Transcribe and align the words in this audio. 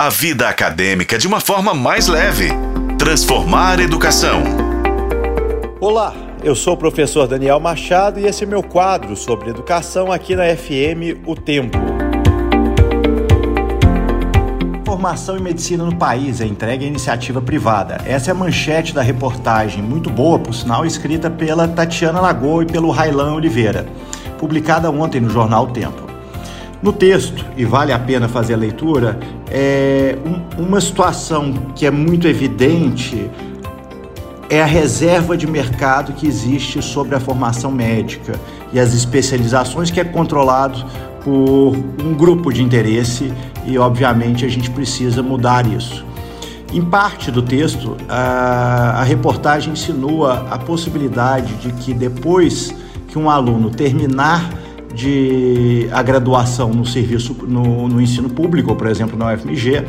a 0.00 0.08
vida 0.08 0.48
acadêmica 0.48 1.18
de 1.18 1.26
uma 1.26 1.40
forma 1.40 1.74
mais 1.74 2.08
leve. 2.08 2.48
Transformar 2.96 3.80
educação. 3.80 4.42
Olá, 5.78 6.14
eu 6.42 6.54
sou 6.54 6.72
o 6.72 6.76
professor 6.78 7.28
Daniel 7.28 7.60
Machado 7.60 8.18
e 8.18 8.24
esse 8.24 8.44
é 8.44 8.46
meu 8.46 8.62
quadro 8.62 9.14
sobre 9.14 9.50
educação 9.50 10.10
aqui 10.10 10.34
na 10.34 10.44
FM 10.56 11.20
O 11.26 11.34
Tempo. 11.34 11.76
Formação 14.86 15.36
em 15.36 15.42
medicina 15.42 15.84
no 15.84 15.94
país 15.94 16.40
é 16.40 16.46
entregue 16.46 16.86
à 16.86 16.88
iniciativa 16.88 17.42
privada. 17.42 17.98
Essa 18.06 18.30
é 18.30 18.32
a 18.32 18.34
manchete 18.34 18.94
da 18.94 19.02
reportagem, 19.02 19.82
muito 19.82 20.08
boa, 20.08 20.38
por 20.38 20.54
sinal, 20.54 20.86
escrita 20.86 21.28
pela 21.28 21.68
Tatiana 21.68 22.22
Lagoa 22.22 22.62
e 22.62 22.66
pelo 22.66 22.90
Railan 22.90 23.34
Oliveira, 23.34 23.86
publicada 24.38 24.90
ontem 24.90 25.20
no 25.20 25.28
jornal 25.28 25.64
o 25.64 25.70
Tempo. 25.70 26.09
No 26.82 26.92
texto, 26.92 27.44
e 27.56 27.64
vale 27.64 27.92
a 27.92 27.98
pena 27.98 28.26
fazer 28.26 28.54
a 28.54 28.56
leitura, 28.56 29.18
é 29.50 30.16
um, 30.24 30.64
uma 30.64 30.80
situação 30.80 31.52
que 31.74 31.84
é 31.84 31.90
muito 31.90 32.26
evidente 32.26 33.30
é 34.48 34.60
a 34.60 34.66
reserva 34.66 35.36
de 35.36 35.46
mercado 35.46 36.12
que 36.12 36.26
existe 36.26 36.82
sobre 36.82 37.14
a 37.14 37.20
formação 37.20 37.70
médica 37.70 38.32
e 38.72 38.80
as 38.80 38.92
especializações 38.94 39.92
que 39.92 40.00
é 40.00 40.04
controlado 40.04 40.84
por 41.22 41.76
um 42.02 42.14
grupo 42.14 42.52
de 42.52 42.60
interesse 42.60 43.32
e, 43.64 43.78
obviamente, 43.78 44.44
a 44.44 44.48
gente 44.48 44.68
precisa 44.68 45.22
mudar 45.22 45.64
isso. 45.66 46.04
Em 46.72 46.84
parte 46.84 47.30
do 47.30 47.42
texto, 47.42 47.96
a, 48.08 49.00
a 49.00 49.02
reportagem 49.04 49.72
insinua 49.72 50.46
a 50.50 50.58
possibilidade 50.58 51.54
de 51.54 51.72
que 51.72 51.94
depois 51.94 52.74
que 53.06 53.18
um 53.18 53.30
aluno 53.30 53.70
terminar 53.70 54.50
de 54.94 55.88
a 55.92 56.02
graduação 56.02 56.70
no 56.70 56.84
serviço 56.84 57.36
no, 57.46 57.88
no, 57.88 58.00
ensino 58.00 58.28
público, 58.28 58.74
por 58.74 58.86
exemplo, 58.86 59.18
na 59.18 59.32
UFMG, 59.32 59.84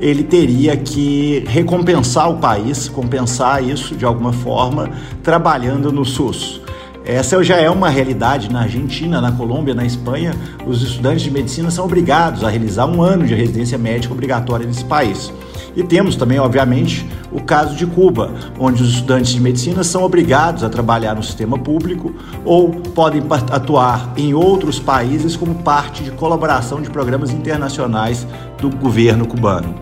ele 0.00 0.22
teria 0.22 0.76
que 0.76 1.44
recompensar 1.46 2.30
o 2.30 2.38
país, 2.38 2.88
compensar 2.88 3.62
isso 3.62 3.94
de 3.94 4.04
alguma 4.04 4.32
forma, 4.32 4.90
trabalhando 5.22 5.92
no 5.92 6.04
SUS. 6.04 6.60
Essa 7.04 7.42
já 7.44 7.56
é 7.56 7.68
uma 7.68 7.90
realidade 7.90 8.50
na 8.50 8.62
Argentina, 8.62 9.20
na 9.20 9.30
Colômbia, 9.30 9.74
na 9.74 9.84
Espanha. 9.84 10.34
Os 10.66 10.82
estudantes 10.82 11.22
de 11.22 11.30
medicina 11.30 11.70
são 11.70 11.84
obrigados 11.84 12.42
a 12.42 12.48
realizar 12.48 12.86
um 12.86 13.02
ano 13.02 13.26
de 13.26 13.34
residência 13.34 13.76
médica 13.76 14.14
obrigatória 14.14 14.66
nesse 14.66 14.84
país. 14.84 15.30
E 15.76 15.82
temos 15.82 16.14
também, 16.14 16.38
obviamente, 16.38 17.06
o 17.32 17.42
caso 17.42 17.74
de 17.74 17.84
Cuba, 17.84 18.32
onde 18.58 18.82
os 18.82 18.90
estudantes 18.90 19.32
de 19.32 19.40
medicina 19.40 19.82
são 19.82 20.04
obrigados 20.04 20.62
a 20.62 20.68
trabalhar 20.68 21.14
no 21.14 21.22
sistema 21.22 21.58
público 21.58 22.14
ou 22.44 22.70
podem 22.70 23.22
atuar 23.50 24.12
em 24.16 24.34
outros 24.34 24.78
países 24.78 25.36
como 25.36 25.56
parte 25.56 26.04
de 26.04 26.12
colaboração 26.12 26.80
de 26.80 26.90
programas 26.90 27.30
internacionais 27.30 28.26
do 28.60 28.70
governo 28.70 29.26
cubano. 29.26 29.74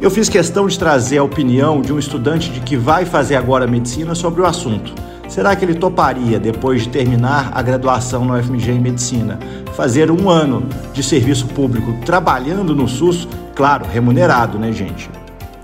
Eu 0.00 0.10
fiz 0.10 0.28
questão 0.28 0.66
de 0.66 0.78
trazer 0.78 1.18
a 1.18 1.24
opinião 1.24 1.80
de 1.80 1.92
um 1.92 1.98
estudante 1.98 2.50
de 2.50 2.60
que 2.60 2.76
vai 2.76 3.04
fazer 3.04 3.36
agora 3.36 3.66
medicina 3.66 4.14
sobre 4.14 4.42
o 4.42 4.46
assunto. 4.46 4.92
Será 5.28 5.56
que 5.56 5.64
ele 5.64 5.74
toparia, 5.74 6.38
depois 6.38 6.82
de 6.82 6.90
terminar 6.90 7.50
a 7.54 7.62
graduação 7.62 8.24
no 8.24 8.38
UFMG 8.38 8.72
em 8.72 8.80
Medicina, 8.80 9.38
fazer 9.74 10.10
um 10.10 10.28
ano 10.28 10.64
de 10.92 11.02
serviço 11.02 11.46
público 11.46 11.92
trabalhando 12.04 12.74
no 12.74 12.86
SUS? 12.86 13.26
Claro, 13.54 13.86
remunerado, 13.86 14.58
né, 14.58 14.70
gente? 14.70 15.08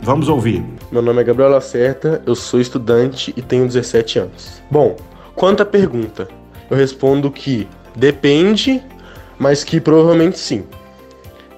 Vamos 0.02 0.30
ouvir. 0.30 0.64
Meu 0.90 1.02
nome 1.02 1.20
é 1.20 1.24
Gabriel 1.24 1.50
Lacerta, 1.50 2.22
eu 2.26 2.34
sou 2.34 2.58
estudante 2.58 3.34
e 3.36 3.42
tenho 3.42 3.66
17 3.66 4.18
anos. 4.18 4.62
Bom, 4.70 4.96
quanto 5.34 5.62
à 5.62 5.66
pergunta, 5.66 6.26
eu 6.70 6.76
respondo 6.76 7.30
que 7.30 7.68
depende, 7.94 8.82
mas 9.38 9.62
que 9.62 9.78
provavelmente 9.78 10.38
sim, 10.38 10.64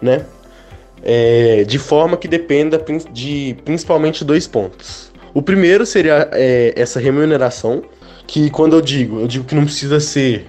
né? 0.00 0.26
É, 1.04 1.62
de 1.64 1.78
forma 1.78 2.16
que 2.16 2.26
dependa 2.26 2.84
de 3.12 3.56
principalmente 3.64 4.24
dois 4.24 4.48
pontos. 4.48 5.12
O 5.32 5.40
primeiro 5.40 5.86
seria 5.86 6.28
é, 6.32 6.72
essa 6.76 6.98
remuneração, 6.98 7.84
que 8.26 8.50
quando 8.50 8.74
eu 8.74 8.80
digo, 8.80 9.20
eu 9.20 9.28
digo 9.28 9.44
que 9.44 9.54
não 9.54 9.64
precisa 9.64 10.00
ser 10.00 10.46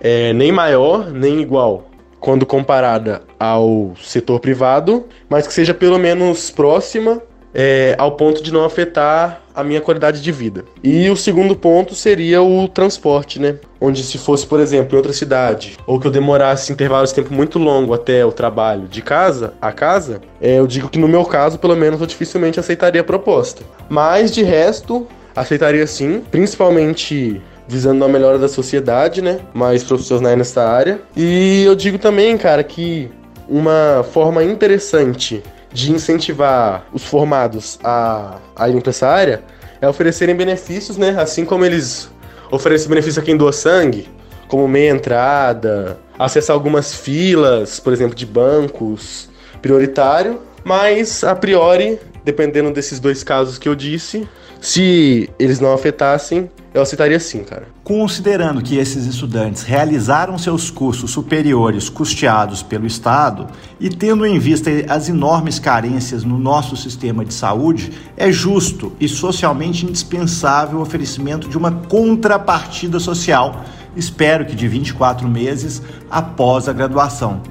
é, 0.00 0.32
nem 0.32 0.50
maior 0.50 1.10
nem 1.10 1.40
igual 1.40 1.87
quando 2.20 2.44
comparada 2.44 3.22
ao 3.38 3.92
setor 4.02 4.40
privado, 4.40 5.06
mas 5.28 5.46
que 5.46 5.52
seja 5.52 5.72
pelo 5.72 5.98
menos 5.98 6.50
próxima 6.50 7.22
é, 7.54 7.94
ao 7.98 8.12
ponto 8.12 8.42
de 8.42 8.52
não 8.52 8.64
afetar 8.64 9.40
a 9.54 9.64
minha 9.64 9.80
qualidade 9.80 10.22
de 10.22 10.30
vida. 10.30 10.64
E 10.82 11.08
o 11.10 11.16
segundo 11.16 11.56
ponto 11.56 11.94
seria 11.94 12.40
o 12.42 12.68
transporte, 12.68 13.40
né? 13.40 13.56
Onde 13.80 14.02
se 14.04 14.18
fosse, 14.18 14.46
por 14.46 14.60
exemplo, 14.60 14.94
em 14.94 14.98
outra 14.98 15.12
cidade, 15.12 15.76
ou 15.86 15.98
que 15.98 16.06
eu 16.06 16.10
demorasse 16.10 16.72
intervalos 16.72 17.10
de 17.10 17.16
tempo 17.16 17.34
muito 17.34 17.58
longo 17.58 17.92
até 17.92 18.24
o 18.24 18.30
trabalho 18.30 18.86
de 18.86 19.02
casa 19.02 19.54
a 19.60 19.72
casa, 19.72 20.20
é, 20.40 20.58
eu 20.58 20.66
digo 20.66 20.88
que 20.88 20.98
no 20.98 21.08
meu 21.08 21.24
caso, 21.24 21.58
pelo 21.58 21.76
menos, 21.76 22.00
eu 22.00 22.06
dificilmente 22.06 22.60
aceitaria 22.60 23.00
a 23.00 23.04
proposta. 23.04 23.62
Mas 23.88 24.30
de 24.30 24.42
resto, 24.42 25.06
aceitaria 25.34 25.86
sim, 25.86 26.22
principalmente 26.30 27.40
visando 27.68 28.04
a 28.04 28.08
melhora 28.08 28.38
da 28.38 28.48
sociedade, 28.48 29.20
né? 29.20 29.40
Mais 29.52 29.84
profissionais 29.84 30.36
nessa 30.36 30.66
área. 30.66 31.00
E 31.14 31.62
eu 31.64 31.74
digo 31.74 31.98
também, 31.98 32.36
cara, 32.38 32.64
que 32.64 33.10
uma 33.48 34.04
forma 34.12 34.42
interessante 34.42 35.42
de 35.72 35.92
incentivar 35.92 36.86
os 36.92 37.04
formados 37.04 37.78
a, 37.84 38.38
a 38.56 38.68
irem 38.68 38.80
para 38.80 38.90
essa 38.90 39.06
área 39.06 39.42
é 39.80 39.88
oferecerem 39.88 40.34
benefícios, 40.34 40.96
né? 40.96 41.14
Assim 41.18 41.44
como 41.44 41.64
eles 41.64 42.10
oferecem 42.50 42.88
benefício 42.88 43.20
a 43.20 43.24
quem 43.24 43.36
doa 43.36 43.52
sangue, 43.52 44.08
como 44.48 44.66
meia 44.66 44.90
entrada, 44.90 45.98
acessar 46.18 46.54
algumas 46.54 46.94
filas, 46.94 47.78
por 47.78 47.92
exemplo, 47.92 48.14
de 48.14 48.24
bancos 48.26 49.28
prioritário, 49.60 50.40
mas 50.64 51.22
a 51.22 51.34
priori, 51.34 51.98
dependendo 52.24 52.70
desses 52.70 52.98
dois 52.98 53.22
casos 53.22 53.58
que 53.58 53.68
eu 53.68 53.74
disse, 53.74 54.26
se 54.60 55.28
eles 55.38 55.60
não 55.60 55.72
afetassem, 55.72 56.50
eu 56.78 56.82
aceitaria 56.82 57.18
sim, 57.18 57.42
cara. 57.42 57.68
Considerando 57.82 58.62
que 58.62 58.76
esses 58.76 59.04
estudantes 59.04 59.62
realizaram 59.62 60.38
seus 60.38 60.70
cursos 60.70 61.10
superiores 61.10 61.88
custeados 61.88 62.62
pelo 62.62 62.86
Estado 62.86 63.48
e 63.80 63.88
tendo 63.88 64.24
em 64.24 64.38
vista 64.38 64.70
as 64.88 65.08
enormes 65.08 65.58
carências 65.58 66.24
no 66.24 66.38
nosso 66.38 66.76
sistema 66.76 67.24
de 67.24 67.34
saúde, 67.34 67.92
é 68.16 68.30
justo 68.30 68.92
e 69.00 69.08
socialmente 69.08 69.84
indispensável 69.84 70.78
o 70.78 70.82
oferecimento 70.82 71.48
de 71.48 71.58
uma 71.58 71.72
contrapartida 71.72 73.00
social, 73.00 73.64
espero 73.96 74.46
que 74.46 74.54
de 74.54 74.68
24 74.68 75.28
meses 75.28 75.82
após 76.10 76.68
a 76.68 76.72
graduação 76.72 77.42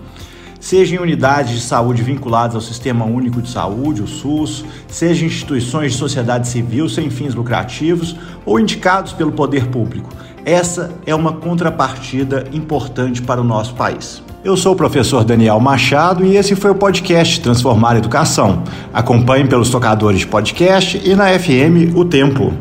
seja 0.67 0.95
em 0.97 0.99
unidades 0.99 1.53
de 1.53 1.61
saúde 1.61 2.03
vinculadas 2.03 2.53
ao 2.53 2.59
Sistema 2.59 3.05
Único 3.05 3.41
de 3.41 3.49
Saúde, 3.49 4.01
o 4.01 4.07
SUS, 4.07 4.65
seja 4.85 5.23
em 5.23 5.27
instituições 5.29 5.93
de 5.93 5.97
sociedade 5.97 6.45
civil 6.45 6.89
sem 6.89 7.09
fins 7.09 7.33
lucrativos 7.33 8.17
ou 8.45 8.59
indicados 8.59 9.13
pelo 9.13 9.31
poder 9.31 9.67
público. 9.67 10.09
Essa 10.43 10.91
é 11.05 11.15
uma 11.15 11.31
contrapartida 11.31 12.43
importante 12.51 13.21
para 13.21 13.39
o 13.39 13.45
nosso 13.45 13.75
país. 13.75 14.21
Eu 14.43 14.57
sou 14.57 14.73
o 14.73 14.75
professor 14.75 15.23
Daniel 15.23 15.57
Machado 15.61 16.25
e 16.25 16.35
esse 16.35 16.53
foi 16.53 16.71
o 16.71 16.75
podcast 16.75 17.39
Transformar 17.39 17.95
Educação. 17.95 18.63
Acompanhe 18.93 19.47
pelos 19.47 19.69
tocadores 19.69 20.19
de 20.19 20.27
podcast 20.27 21.01
e 21.01 21.15
na 21.15 21.27
FM 21.39 21.95
O 21.95 22.03
Tempo. 22.03 22.53